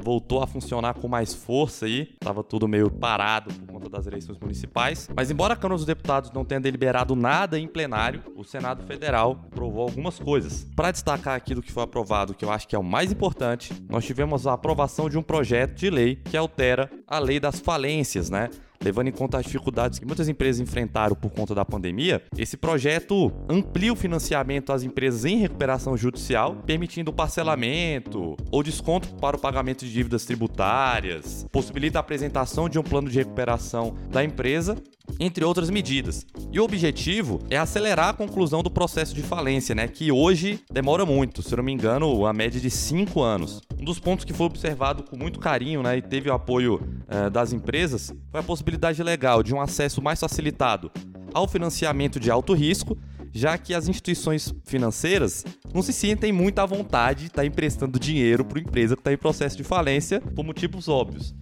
[0.03, 2.15] voltou a funcionar com mais força aí.
[2.21, 5.09] Tava tudo meio parado por conta das eleições municipais.
[5.15, 9.41] Mas embora a Câmara dos Deputados não tenha deliberado nada em plenário, o Senado Federal
[9.51, 10.67] aprovou algumas coisas.
[10.75, 13.73] Para destacar aqui do que foi aprovado, que eu acho que é o mais importante,
[13.89, 18.31] nós tivemos a aprovação de um projeto de lei que altera a lei das falências,
[18.31, 18.51] né?
[18.83, 23.33] Levando em conta as dificuldades que muitas empresas enfrentaram por conta da pandemia, esse projeto
[23.49, 29.85] amplia o financiamento às empresas em recuperação judicial, permitindo parcelamento ou desconto para o pagamento
[29.85, 34.77] de dívidas tributárias, possibilita a apresentação de um plano de recuperação da empresa
[35.19, 36.27] entre outras medidas.
[36.51, 41.05] E o objetivo é acelerar a conclusão do processo de falência, né, que hoje demora
[41.05, 43.61] muito, se não me engano, a média de 5 anos.
[43.79, 47.31] Um dos pontos que foi observado com muito carinho né, e teve o apoio eh,
[47.31, 48.72] das empresas foi a possibilidade
[49.03, 50.91] legal de um acesso mais facilitado
[51.35, 52.99] ao financiamento de alto risco,
[53.33, 58.45] já que as instituições financeiras não se sentem muito à vontade de estar emprestando dinheiro
[58.45, 61.35] para uma empresa que está em processo de falência por motivos óbvios.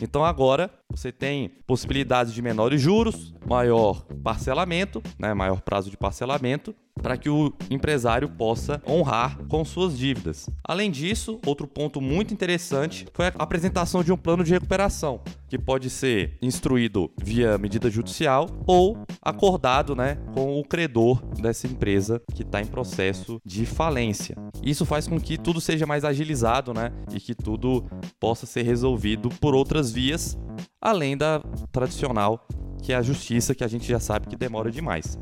[0.00, 6.74] Então agora você tem possibilidades de menores juros, maior parcelamento, né, maior prazo de parcelamento,
[7.00, 10.48] para que o empresário possa honrar com suas dívidas.
[10.62, 15.58] Além disso, outro ponto muito interessante foi a apresentação de um plano de recuperação, que
[15.58, 22.42] pode ser instruído via medida judicial ou acordado né, com o credor dessa empresa que
[22.42, 24.36] está em processo de falência.
[24.62, 27.84] Isso faz com que tudo seja mais agilizado né, e que tudo
[28.20, 30.38] possa ser resolvido por outras vias,
[30.82, 31.40] além da
[31.70, 32.44] tradicional
[32.82, 35.16] que é a justiça, que a gente já sabe que demora demais.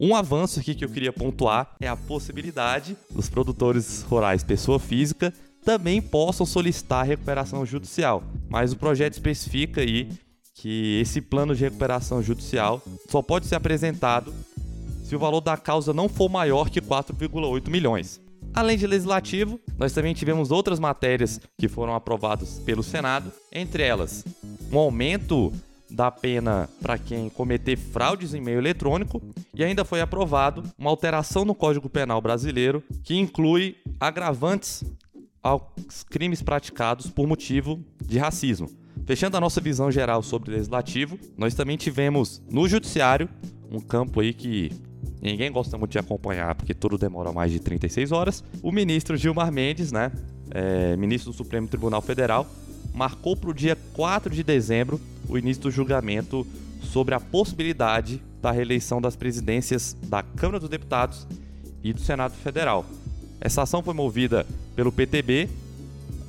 [0.00, 5.34] Um avanço aqui que eu queria pontuar é a possibilidade dos produtores rurais pessoa física
[5.64, 10.08] também possam solicitar recuperação judicial, mas o projeto especifica aí
[10.54, 14.32] que esse plano de recuperação judicial só pode ser apresentado
[15.04, 18.20] se o valor da causa não for maior que 4,8 milhões.
[18.54, 24.24] Além de legislativo, nós também tivemos outras matérias que foram aprovadas pelo Senado, entre elas
[24.72, 25.52] um aumento
[25.90, 29.22] da pena para quem cometer fraudes em meio eletrônico
[29.54, 34.82] e ainda foi aprovado uma alteração no Código Penal brasileiro que inclui agravantes
[35.42, 35.62] aos
[36.08, 38.70] crimes praticados por motivo de racismo.
[39.04, 43.28] Fechando a nossa visão geral sobre o legislativo, nós também tivemos no judiciário
[43.70, 44.70] um campo aí que
[45.20, 48.44] ninguém gosta muito de acompanhar porque tudo demora mais de 36 horas.
[48.62, 50.10] O ministro Gilmar Mendes, né,
[50.50, 52.46] é, ministro do Supremo Tribunal Federal,
[52.92, 56.46] marcou para o dia 4 de dezembro o início do julgamento
[56.80, 61.26] sobre a possibilidade da reeleição das presidências da Câmara dos Deputados
[61.82, 62.84] e do Senado Federal.
[63.40, 65.48] Essa ação foi movida pelo PTB,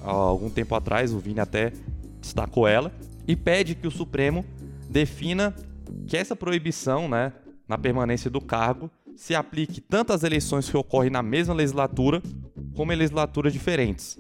[0.02, 1.73] há algum tempo atrás, o Vini até
[2.21, 2.91] destacou ela,
[3.28, 4.45] e pede que o Supremo
[4.89, 5.54] defina
[6.08, 7.34] que essa proibição né,
[7.67, 12.21] na permanência do cargo se aplique tanto às eleições que ocorrem na mesma legislatura,
[12.76, 14.19] como em legislaturas diferentes.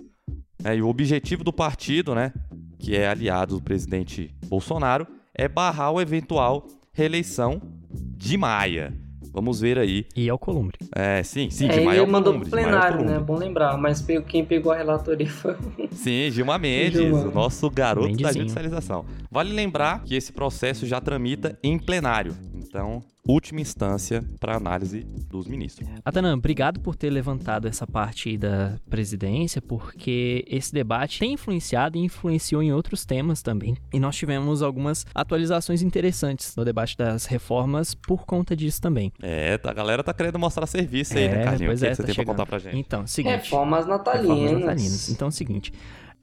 [0.63, 2.31] É, e o objetivo do partido, né,
[2.79, 8.93] que é aliado do presidente Bolsonaro, é barrar o eventual reeleição de Maia.
[9.33, 10.05] Vamos ver aí.
[10.15, 10.77] E Alcolumbre.
[10.95, 13.19] É, sim, sim, É, de Maia ele mandou Alcolumbre, pro de Maia plenário, né?
[13.19, 13.75] Bom lembrar.
[13.77, 15.55] Mas quem pegou a relatoria foi
[15.91, 17.27] Sim, Gilmar Mendes, Gilmar.
[17.29, 18.43] o nosso garoto da Mendezinho.
[18.43, 19.05] judicialização.
[19.31, 22.35] Vale lembrar que esse processo já tramita em plenário.
[22.55, 25.87] Então, última instância para análise dos ministros.
[26.03, 31.97] Atanã, obrigado por ter levantado essa parte aí da presidência, porque esse debate tem influenciado
[31.97, 33.75] e influenciou em outros temas também.
[33.93, 39.11] E nós tivemos algumas atualizações interessantes no debate das reformas por conta disso também.
[39.21, 41.79] É, a galera tá querendo mostrar serviço aí, né, É, Carlinhos?
[41.79, 42.35] pois o que é, que você tá tem pra chegando.
[42.35, 42.77] contar pra gente?
[42.77, 43.33] Então, seguinte.
[43.43, 44.51] reformas Reformas natalinas.
[44.59, 45.09] natalinas.
[45.09, 45.71] Então é o seguinte.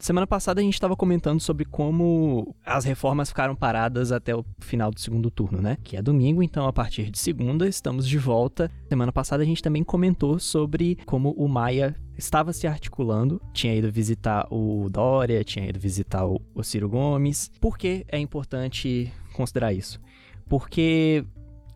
[0.01, 4.91] Semana passada a gente estava comentando sobre como as reformas ficaram paradas até o final
[4.91, 5.77] do segundo turno, né?
[5.85, 8.71] Que é domingo, então a partir de segunda estamos de volta.
[8.89, 13.93] Semana passada a gente também comentou sobre como o Maia estava se articulando, tinha ido
[13.93, 17.51] visitar o Dória, tinha ido visitar o, o Ciro Gomes.
[17.61, 20.01] Por que é importante considerar isso?
[20.49, 21.27] Porque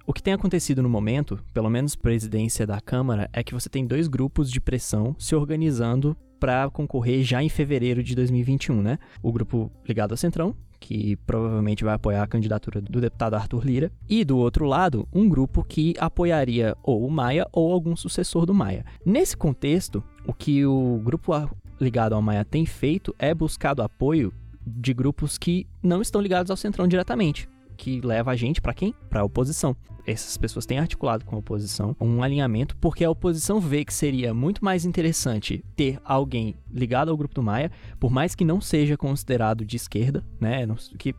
[0.06, 3.86] o que tem acontecido no momento, pelo menos presidência da Câmara, é que você tem
[3.86, 8.98] dois grupos de pressão se organizando para concorrer já em fevereiro de 2021, né?
[9.22, 13.92] O grupo ligado ao Centrão, que provavelmente vai apoiar a candidatura do deputado Arthur Lira,
[14.06, 18.52] e do outro lado, um grupo que apoiaria ou o Maia ou algum sucessor do
[18.52, 18.84] Maia.
[19.06, 21.32] Nesse contexto, o que o grupo
[21.80, 24.30] ligado ao Maia tem feito é buscado apoio
[24.66, 28.94] de grupos que não estão ligados ao Centrão diretamente, que leva a gente para quem?
[29.08, 29.76] Para a oposição.
[30.06, 34.34] Essas pessoas têm articulado com a oposição um alinhamento, porque a oposição vê que seria
[34.34, 38.96] muito mais interessante ter alguém ligado ao grupo do Maia, por mais que não seja
[38.96, 40.66] considerado de esquerda, né?
[40.98, 41.14] Que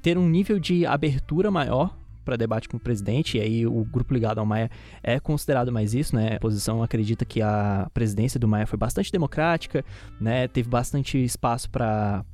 [0.00, 4.12] ter um nível de abertura maior para debate com o presidente, e aí o grupo
[4.12, 4.70] ligado ao Maia
[5.02, 6.34] é considerado mais isso, né?
[6.34, 9.84] A oposição acredita que a presidência do Maia foi bastante democrática,
[10.20, 10.48] né?
[10.48, 12.24] Teve bastante espaço para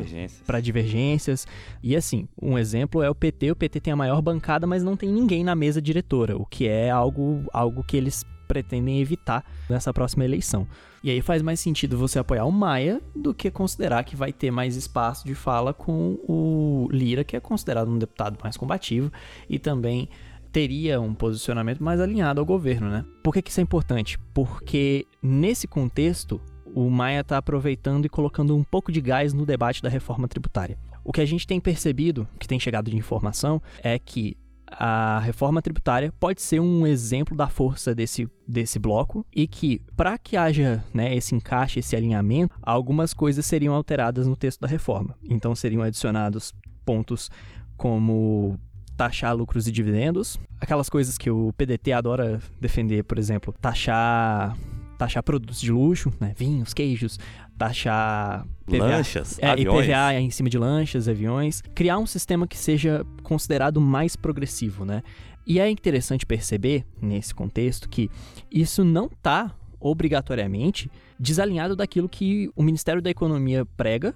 [0.00, 0.42] Divergências.
[0.62, 1.46] divergências.
[1.82, 3.52] E assim, um exemplo é o PT.
[3.52, 6.68] O PT tem a maior bancada, mas não tem ninguém na mesa diretora, o que
[6.68, 10.66] é algo, algo que eles pretendem evitar nessa próxima eleição.
[11.04, 14.50] E aí faz mais sentido você apoiar o Maia do que considerar que vai ter
[14.50, 19.12] mais espaço de fala com o Lira, que é considerado um deputado mais combativo
[19.46, 20.08] e também
[20.50, 23.04] teria um posicionamento mais alinhado ao governo, né?
[23.22, 24.18] Por que, que isso é importante?
[24.32, 26.40] Porque nesse contexto,
[26.74, 30.78] o Maia está aproveitando e colocando um pouco de gás no debate da reforma tributária.
[31.04, 34.38] O que a gente tem percebido, que tem chegado de informação, é que
[34.78, 40.16] a reforma tributária pode ser um exemplo da força desse, desse bloco e que, para
[40.18, 45.16] que haja né, esse encaixe, esse alinhamento, algumas coisas seriam alteradas no texto da reforma.
[45.24, 46.52] Então, seriam adicionados
[46.84, 47.30] pontos
[47.76, 48.58] como
[48.96, 54.56] taxar lucros e dividendos, aquelas coisas que o PDT adora defender, por exemplo, taxar
[54.96, 57.18] taxar produtos de luxo, né, vinhos, queijos,
[57.58, 59.86] taxar PVA, Lanchas, é, aviões.
[59.86, 65.02] IPVA em cima de lanchas, aviões, criar um sistema que seja considerado mais progressivo, né?
[65.46, 68.10] E é interessante perceber nesse contexto que
[68.50, 74.14] isso não está obrigatoriamente desalinhado daquilo que o Ministério da Economia prega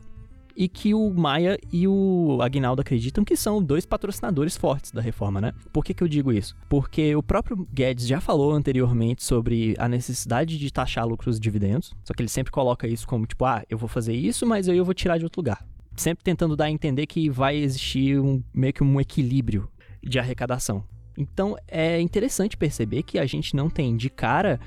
[0.59, 5.41] e que o Maia e o Agnaldo acreditam que são dois patrocinadores fortes da reforma,
[5.41, 5.53] né?
[5.73, 6.57] Por que, que eu digo isso?
[6.69, 11.95] Porque o próprio Guedes já falou anteriormente sobre a necessidade de taxar lucros e dividendos,
[12.03, 14.77] só que ele sempre coloca isso como tipo, ah, eu vou fazer isso, mas aí
[14.77, 15.65] eu vou tirar de outro lugar.
[15.95, 19.71] Sempre tentando dar a entender que vai existir um, meio que um equilíbrio
[20.03, 20.83] de arrecadação.
[21.17, 24.59] Então é interessante perceber que a gente não tem de cara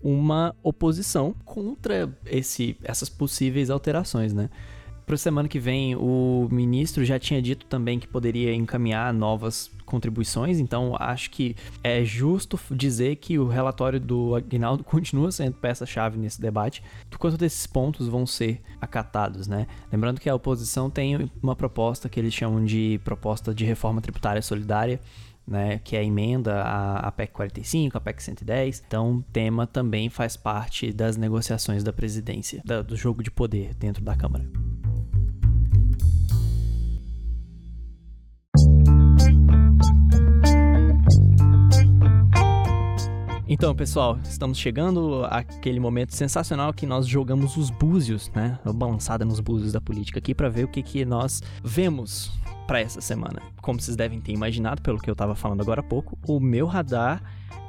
[0.00, 4.48] uma oposição contra esse, essas possíveis alterações, né?
[5.12, 10.58] Para semana que vem, o ministro já tinha dito também que poderia encaminhar novas contribuições,
[10.58, 16.40] então acho que é justo dizer que o relatório do Aguinaldo continua sendo peça-chave nesse
[16.40, 16.82] debate,
[17.18, 19.66] quanto desses pontos vão ser acatados, né?
[19.92, 24.40] Lembrando que a oposição tem uma proposta que eles chamam de proposta de reforma tributária
[24.40, 24.98] solidária,
[25.46, 28.82] né, que é a emenda à, PEC 45, à PEC 110.
[28.86, 33.74] Então, o tema também faz parte das negociações da presidência, da, do jogo de poder
[33.74, 34.61] dentro da Câmara.
[43.52, 48.58] Então, pessoal, estamos chegando àquele momento sensacional que nós jogamos os búzios, né?
[48.64, 52.32] Uma balançada nos búzios da política aqui para ver o que, que nós vemos
[52.66, 53.40] para essa semana.
[53.60, 56.66] Como vocês devem ter imaginado, pelo que eu estava falando agora há pouco, o meu
[56.66, 57.22] radar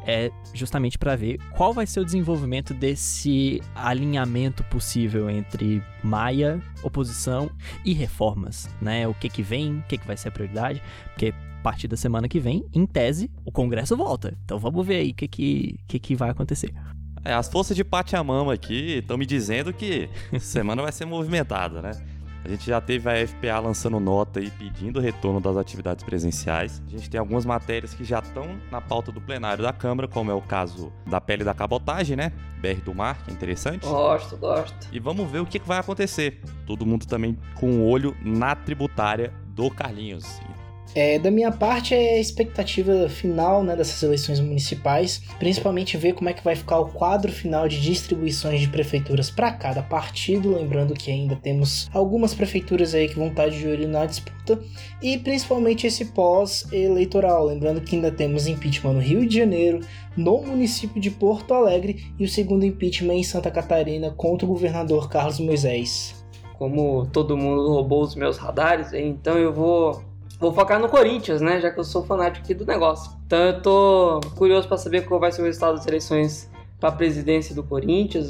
[0.05, 7.49] é justamente para ver qual vai ser o desenvolvimento desse alinhamento possível entre Maia, oposição
[7.85, 9.07] e reformas, né?
[9.07, 11.95] O que que vem, o que que vai ser a prioridade, porque a partir da
[11.95, 14.37] semana que vem, em tese, o Congresso volta.
[14.43, 16.73] Então vamos ver aí o que que, que, que vai acontecer.
[17.23, 21.91] É, as forças de Pachamama aqui estão me dizendo que semana vai ser movimentada, né?
[22.43, 26.81] A gente já teve a FPA lançando nota e pedindo retorno das atividades presenciais.
[26.85, 30.29] A gente tem algumas matérias que já estão na pauta do plenário da Câmara, como
[30.29, 32.33] é o caso da pele da cabotagem, né?
[32.59, 33.85] BR do Mar, que é interessante.
[33.85, 34.89] Gosto, gosto.
[34.91, 36.41] E vamos ver o que vai acontecer.
[36.65, 40.41] Todo mundo também com o olho na tributária do Carlinhos.
[40.95, 46.29] É, da minha parte, é a expectativa final né, dessas eleições municipais, principalmente ver como
[46.29, 50.93] é que vai ficar o quadro final de distribuições de prefeituras para cada partido, lembrando
[50.93, 54.61] que ainda temos algumas prefeituras aí que vão estar de olho na disputa,
[55.01, 59.79] e principalmente esse pós-eleitoral, lembrando que ainda temos impeachment no Rio de Janeiro,
[60.15, 65.09] no município de Porto Alegre e o segundo impeachment em Santa Catarina contra o governador
[65.09, 66.23] Carlos Moisés.
[66.57, 70.12] Como todo mundo roubou os meus radares, então eu vou
[70.43, 71.61] Vou focar no Corinthians, né?
[71.61, 73.13] Já que eu sou fanático aqui do negócio.
[73.25, 76.51] Então eu tô curioso para saber qual vai ser o resultado das eleições
[76.81, 78.29] para a presidência do Corinthians,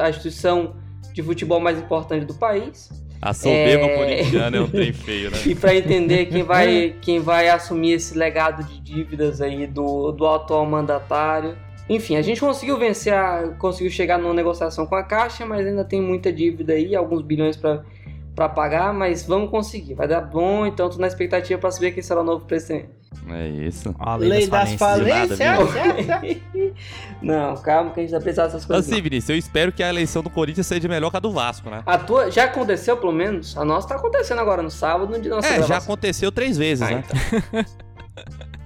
[0.00, 0.74] a instituição
[1.12, 2.88] de futebol mais importante do país.
[3.20, 3.96] A soberba é...
[3.98, 5.36] corintiana é um trem feio, né?
[5.44, 10.26] e para entender quem vai, quem vai assumir esse legado de dívidas aí do, do
[10.26, 11.58] atual mandatário.
[11.90, 15.84] Enfim, a gente conseguiu vencer, a, conseguiu chegar numa negociação com a Caixa, mas ainda
[15.84, 17.84] tem muita dívida aí, alguns bilhões para
[18.34, 22.02] para pagar, mas vamos conseguir, vai dar bom, então tô na expectativa para saber quem
[22.02, 22.88] será o novo presidente.
[23.30, 23.94] É isso.
[23.98, 25.38] A lei, lei das, das falências.
[27.22, 28.90] Não, calma que a gente vai precisar dessas coisas.
[28.90, 31.70] Assim, Vinícius, eu espero que a eleição do Corinthians seja melhor que a do Vasco,
[31.70, 31.82] né?
[31.86, 33.56] A tua já aconteceu, pelo menos?
[33.56, 35.76] A nossa tá acontecendo agora no sábado, no dia da nossa É, gravação.
[35.76, 37.04] já aconteceu três vezes, ah, né?
[37.06, 37.64] Então.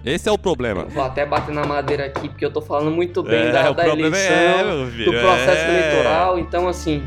[0.04, 0.84] Esse é o problema.
[0.86, 3.88] Vou até bater na madeira aqui, porque eu tô falando muito bem é, da, da
[3.88, 5.68] eleição, é, do processo é.
[5.68, 6.38] eleitoral.
[6.38, 7.02] Então, assim,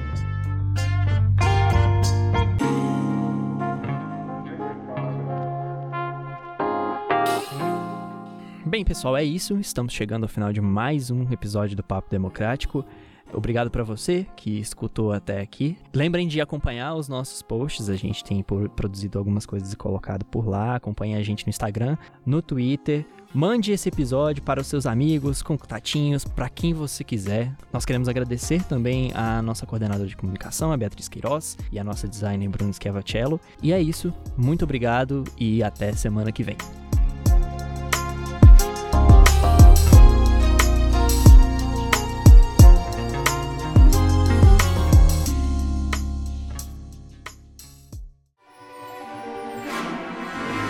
[8.72, 9.60] Bem, pessoal, é isso.
[9.60, 12.86] Estamos chegando ao final de mais um episódio do Papo Democrático.
[13.34, 15.78] Obrigado para você que escutou até aqui.
[15.94, 20.48] Lembrem de acompanhar os nossos posts, a gente tem produzido algumas coisas e colocado por
[20.48, 20.78] lá.
[20.78, 23.06] Acompanhe a gente no Instagram, no Twitter.
[23.34, 27.54] Mande esse episódio para os seus amigos, contatinhos, para quem você quiser.
[27.74, 32.08] Nós queremos agradecer também a nossa coordenadora de comunicação, a Beatriz Queiroz, e a nossa
[32.08, 33.38] designer Bruno Schiavacello.
[33.62, 34.14] E é isso.
[34.38, 36.56] Muito obrigado e até semana que vem.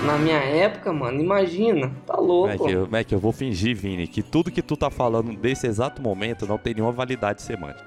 [0.05, 2.47] Na minha época, mano, imagina, tá louco.
[2.47, 6.01] Mac, eu, Mac, eu vou fingir, Vini, que tudo que tu tá falando desse exato
[6.01, 7.85] momento não tem nenhuma validade semântica.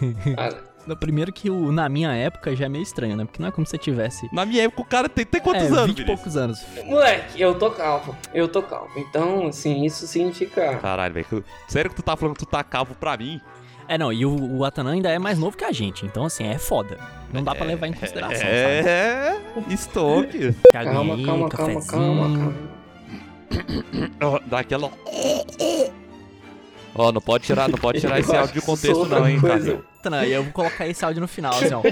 [0.86, 3.24] No primeiro que o na minha época já é meio estranho, né?
[3.24, 4.28] Porque não é como se você tivesse.
[4.30, 5.86] Na minha época o cara tem, tem quantos é, anos?
[5.86, 6.62] 20 e poucos anos.
[6.84, 8.14] Moleque, eu tô calvo.
[8.34, 8.90] Eu tô calvo.
[8.98, 10.76] Então, assim, isso significa.
[10.76, 11.44] Caralho, velho.
[11.68, 13.40] Sério que tu tá falando que tu tá calvo pra mim?
[13.88, 16.44] É, não, e o, o Atanan ainda é mais novo que a gente, então assim,
[16.46, 16.98] é foda.
[17.32, 19.74] Não dá é, pra levar em consideração, é, sabe?
[19.74, 20.54] estoque.
[20.72, 22.54] calma, calma, calma, calma,
[24.20, 24.40] calma.
[24.46, 24.90] Dá aquela...
[26.96, 29.82] Ó, oh, não pode tirar, não pode tirar esse áudio de contexto não, hein, cara.
[29.98, 31.82] Atanan, eu vou colocar esse áudio no final, assim, ó.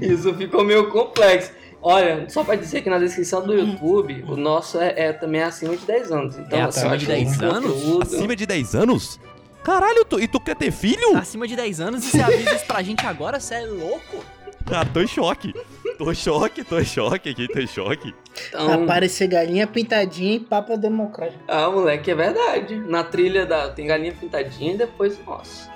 [0.00, 1.52] Isso ficou meio complexo.
[1.88, 5.76] Olha, só pra dizer que na descrição do YouTube, o nosso é, é também acima
[5.76, 6.36] de 10 anos.
[6.36, 7.72] Então, é acima de 10 anos?
[7.72, 8.02] Conteúdo...
[8.02, 9.20] Acima de 10 anos?
[9.62, 11.16] Caralho, tu, e tu quer ter filho?
[11.16, 13.38] Acima de 10 anos e você avisa isso pra gente agora?
[13.38, 14.24] Você é louco?
[14.66, 15.54] Cara, tô em choque.
[15.96, 18.12] Tô em choque, tô em choque aqui, tô em choque.
[18.48, 21.40] Então, Aparecer galinha pintadinha e papa democrático.
[21.46, 22.74] ah, moleque, é verdade.
[22.80, 23.68] Na trilha da.
[23.68, 25.24] Tem galinha pintadinha e depois.
[25.24, 25.70] Nossa.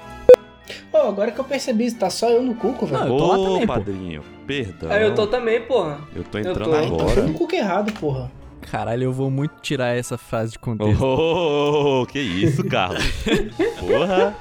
[0.91, 3.12] Pô, agora que eu percebi, tá só eu no cuco, Não, velho.
[3.12, 3.72] eu tô lá Ô, também, pô.
[3.74, 4.91] padrinho, perdão.
[4.91, 6.01] Aí eu tô também, porra.
[6.14, 7.22] Eu tô eu entrando tô- Então foi agora.
[7.22, 8.30] no cuco errado, porra.
[8.70, 11.03] Caralho, eu vou muito tirar essa frase de contexto.
[11.03, 13.03] Oh, que isso, Carlos?
[13.80, 14.36] Porra.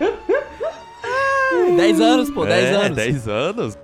[1.77, 2.95] 10 anos, pô, 10 é, anos.
[2.97, 3.77] 10 anos.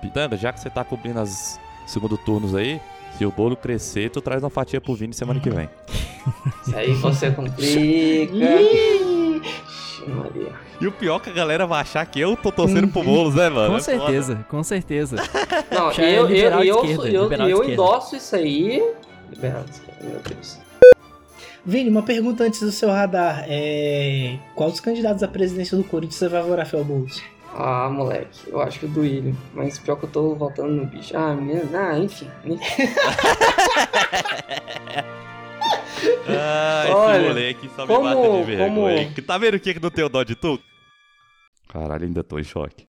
[0.00, 2.80] Pitanga, já que você tá cobrindo as segundo turnos aí,
[3.18, 5.68] se o bolo crescer, tu traz uma fatia pro Vini semana que vem.
[6.66, 7.66] Isso aí você complica.
[8.60, 10.52] Ixi, Maria.
[10.80, 13.34] E o pior é que a galera vai achar que eu tô torcendo pro bolos,
[13.34, 13.70] né, mano?
[13.72, 13.96] Com É foda.
[13.98, 15.16] certeza, com certeza.
[15.70, 17.72] Não, Já é eu, eu, eu, esquerda, eu, eu esquerda.
[17.72, 18.82] endosso isso aí.
[19.30, 20.58] Liberal esquerda, meu Deus.
[21.64, 23.44] Vini, uma pergunta antes do seu radar.
[23.48, 24.36] É...
[24.54, 27.22] Qual dos candidatos à presidência do Corinthians você vai votar, Rafael Boulos?
[27.56, 29.32] Ah, moleque, eu acho que o do William.
[29.54, 31.16] Mas pior que eu tô voltando no bicho.
[31.16, 32.28] Ah, menina, ah, enfim.
[36.28, 39.04] Ah, esse Olha, moleque só me como- mata de vergonha.
[39.14, 40.58] como- Tá vendo o que que não tem o dó de tu?
[41.68, 42.86] Caralho, ainda tô em choque.